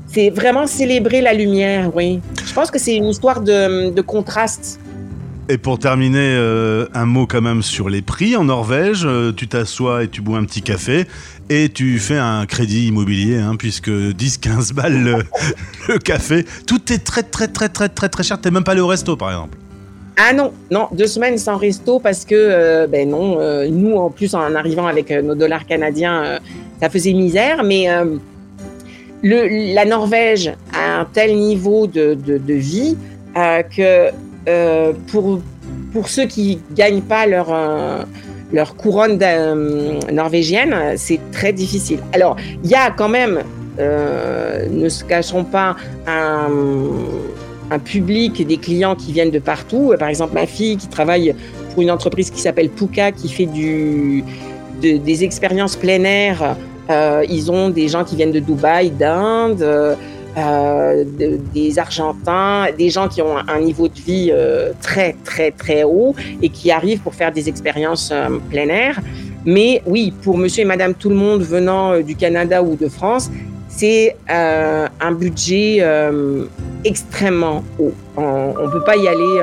c'est 0.06 0.30
vraiment 0.30 0.68
célébrer 0.68 1.20
la 1.22 1.32
lumière, 1.32 1.90
oui. 1.96 2.20
Je 2.46 2.54
pense 2.54 2.70
que 2.70 2.78
c'est 2.78 2.94
une 2.94 3.06
histoire 3.06 3.40
de, 3.40 3.90
de 3.90 4.00
contraste. 4.00 4.78
Et 5.50 5.58
pour 5.58 5.78
terminer, 5.78 6.36
euh, 6.38 6.86
un 6.94 7.04
mot 7.04 7.26
quand 7.26 7.42
même 7.42 7.62
sur 7.62 7.90
les 7.90 8.00
prix 8.00 8.34
en 8.34 8.44
Norvège. 8.44 9.02
Euh, 9.04 9.30
tu 9.30 9.46
t'assois 9.46 10.04
et 10.04 10.08
tu 10.08 10.22
bois 10.22 10.38
un 10.38 10.44
petit 10.44 10.62
café 10.62 11.04
et 11.50 11.68
tu 11.68 11.98
fais 11.98 12.16
un 12.16 12.46
crédit 12.46 12.86
immobilier, 12.86 13.36
hein, 13.36 13.56
puisque 13.58 13.90
10-15 13.90 14.72
balles 14.72 15.22
le, 15.88 15.98
café. 15.98 16.46
Tout 16.66 16.90
est 16.90 17.04
très 17.04 17.22
très 17.22 17.48
très 17.48 17.68
très 17.68 17.90
très 17.90 18.08
très 18.08 18.22
cher. 18.22 18.40
T'es 18.40 18.50
même 18.50 18.64
pas 18.64 18.72
allé 18.72 18.80
au 18.80 18.86
resto 18.86 19.16
par 19.16 19.28
exemple. 19.30 19.58
Ah 20.16 20.32
non, 20.32 20.52
non, 20.70 20.88
deux 20.92 21.08
semaines 21.08 21.36
sans 21.36 21.58
resto 21.58 21.98
parce 21.98 22.24
que, 22.24 22.34
euh, 22.34 22.86
ben 22.86 23.10
non, 23.10 23.38
nous 23.70 23.96
en 23.96 24.08
plus 24.08 24.34
en 24.34 24.54
arrivant 24.54 24.86
avec 24.86 25.10
nos 25.10 25.34
dollars 25.34 25.66
canadiens, 25.66 26.38
ça 26.80 26.88
faisait 26.88 27.12
misère, 27.12 27.64
mais 27.64 27.88
la 29.22 29.84
Norvège 29.84 30.52
a 30.72 31.00
un 31.00 31.04
tel 31.04 31.36
niveau 31.36 31.86
de, 31.86 32.16
vie 32.54 32.96
que 33.34 34.10
euh, 34.48 34.92
pour, 35.08 35.40
pour 35.92 36.08
ceux 36.08 36.26
qui 36.26 36.60
gagnent 36.74 37.02
pas 37.02 37.26
leur, 37.26 37.48
euh, 37.52 38.02
leur 38.52 38.76
couronne 38.76 39.18
euh, 39.22 39.98
norvégienne, 40.12 40.74
c'est 40.96 41.20
très 41.32 41.52
difficile. 41.52 42.00
Alors, 42.12 42.36
il 42.62 42.70
y 42.70 42.74
a 42.74 42.90
quand 42.90 43.08
même, 43.08 43.40
ne 43.78 44.88
se 44.88 45.02
cachons 45.04 45.44
pas, 45.44 45.76
un, 46.06 46.48
un 47.70 47.78
public, 47.78 48.46
des 48.46 48.56
clients 48.58 48.94
qui 48.94 49.12
viennent 49.12 49.30
de 49.32 49.38
partout. 49.40 49.92
Par 49.98 50.08
exemple, 50.08 50.34
ma 50.34 50.46
fille 50.46 50.76
qui 50.76 50.88
travaille 50.88 51.34
pour 51.72 51.82
une 51.82 51.90
entreprise 51.90 52.30
qui 52.30 52.40
s'appelle 52.40 52.68
Puka, 52.68 53.10
qui 53.12 53.28
fait 53.28 53.46
du, 53.46 54.22
de- 54.82 54.98
des 54.98 55.24
expériences 55.24 55.76
plein 55.76 56.04
air. 56.04 56.56
Ils 57.28 57.50
ont 57.50 57.70
des 57.70 57.88
gens 57.88 58.04
qui 58.04 58.14
viennent 58.14 58.30
de 58.30 58.40
Dubaï, 58.40 58.90
d'Inde, 58.90 59.96
euh, 60.36 61.04
de- 61.04 61.38
des 61.54 61.78
Argentins, 61.78 62.66
des 62.76 62.90
gens 62.90 63.08
qui 63.08 63.22
ont 63.22 63.36
un, 63.36 63.60
niveau 63.60 63.88
de 63.88 63.94
vie 64.00 64.30
euh, 64.32 64.72
très, 64.82 65.14
très, 65.24 65.50
très 65.52 65.84
haut 65.84 66.14
et 66.42 66.48
qui 66.48 66.70
arrivent 66.70 67.00
pour 67.00 67.14
faire 67.14 67.32
des 67.32 67.48
expériences 67.48 68.10
euh, 68.12 68.38
plein 68.50 68.68
air. 68.68 68.98
Mais 69.46 69.82
oui, 69.86 70.12
pour 70.22 70.36
monsieur 70.38 70.62
et 70.62 70.66
madame 70.66 70.94
tout 70.94 71.08
le 71.10 71.14
monde 71.14 71.42
venant 71.42 71.92
euh, 71.92 72.02
du 72.02 72.16
Canada 72.16 72.62
ou 72.62 72.76
de 72.76 72.88
France, 72.88 73.30
c'est 73.68 74.16
un 74.28 75.12
budget 75.12 75.82
extrêmement 76.84 77.64
haut. 77.80 77.92
On 78.16 78.54
ne 78.66 78.70
peut 78.70 78.84
pas 78.84 78.96
y 78.96 79.08
aller 79.08 79.40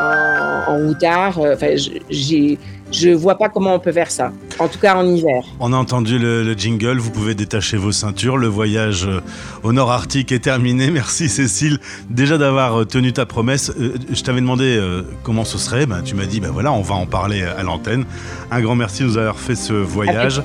en, 0.00 0.72
en 0.72 0.86
routard. 0.86 1.38
Enfin, 1.38 1.74
j'ai 2.08 2.58
je 2.92 3.10
vois 3.10 3.36
pas 3.36 3.48
comment 3.48 3.74
on 3.74 3.78
peut 3.78 3.92
faire 3.92 4.10
ça. 4.10 4.32
En 4.58 4.68
tout 4.68 4.78
cas 4.78 4.96
en 4.96 5.06
hiver. 5.06 5.44
On 5.60 5.72
a 5.72 5.76
entendu 5.76 6.18
le, 6.18 6.42
le 6.42 6.54
jingle, 6.54 6.98
vous 6.98 7.10
pouvez 7.10 7.34
détacher 7.34 7.76
vos 7.76 7.92
ceintures. 7.92 8.36
Le 8.36 8.46
voyage 8.46 9.06
euh, 9.06 9.20
au 9.62 9.72
nord 9.72 9.90
arctique 9.90 10.32
est 10.32 10.40
terminé. 10.40 10.90
Merci 10.92 11.28
Cécile 11.28 11.78
déjà 12.08 12.38
d'avoir 12.38 12.80
euh, 12.80 12.84
tenu 12.84 13.12
ta 13.12 13.26
promesse. 13.26 13.70
Euh, 13.78 13.94
je 14.10 14.22
t'avais 14.22 14.40
demandé 14.40 14.80
comment 15.22 15.44
ce 15.44 15.58
serait. 15.58 15.86
Ben, 15.86 16.02
tu 16.02 16.14
m'as 16.14 16.26
dit, 16.26 16.40
ben 16.40 16.50
voilà, 16.50 16.72
on 16.72 16.82
va 16.82 16.94
en 16.94 17.06
parler 17.06 17.42
à 17.42 17.62
l'antenne. 17.62 18.04
Un 18.50 18.60
grand 18.60 18.74
merci 18.74 19.02
de 19.02 19.08
nous 19.08 19.18
avoir 19.18 19.38
fait 19.38 19.56
ce 19.56 19.72
voyage. 19.72 20.42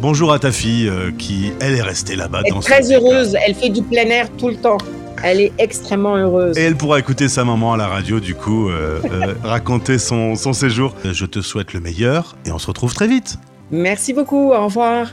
Bonjour 0.00 0.32
à 0.32 0.38
ta 0.38 0.52
fille 0.52 0.90
qui, 1.18 1.52
elle, 1.60 1.74
est 1.74 1.82
restée 1.82 2.16
là-bas. 2.16 2.42
Elle 2.44 2.54
est 2.54 2.60
très 2.60 2.92
heureuse. 2.92 3.36
Elle 3.46 3.54
fait 3.54 3.70
du 3.70 3.82
plein 3.82 4.04
air 4.04 4.28
tout 4.36 4.48
le 4.48 4.56
temps. 4.56 4.78
Elle 5.22 5.40
est 5.40 5.52
extrêmement 5.58 6.16
heureuse. 6.16 6.56
Et 6.58 6.62
elle 6.62 6.76
pourra 6.76 6.98
écouter 6.98 7.28
sa 7.28 7.44
maman 7.44 7.72
à 7.72 7.76
la 7.76 7.88
radio, 7.88 8.20
du 8.20 8.34
coup, 8.34 8.68
euh, 8.68 9.00
euh, 9.10 9.34
raconter 9.42 9.98
son, 9.98 10.34
son 10.34 10.52
séjour. 10.52 10.94
Je 11.04 11.26
te 11.26 11.40
souhaite 11.40 11.72
le 11.72 11.80
meilleur 11.80 12.36
et 12.44 12.52
on 12.52 12.58
se 12.58 12.66
retrouve 12.66 12.94
très 12.94 13.08
vite. 13.08 13.38
Merci 13.70 14.12
beaucoup, 14.12 14.52
au 14.52 14.64
revoir. 14.64 15.08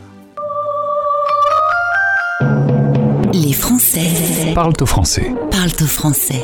Les 3.33 3.53
Français 3.53 4.53
parlent 4.53 4.73
au 4.79 4.85
français. 4.85 5.33
Parlent 5.49 5.71
au 5.81 5.87
français. 5.87 6.41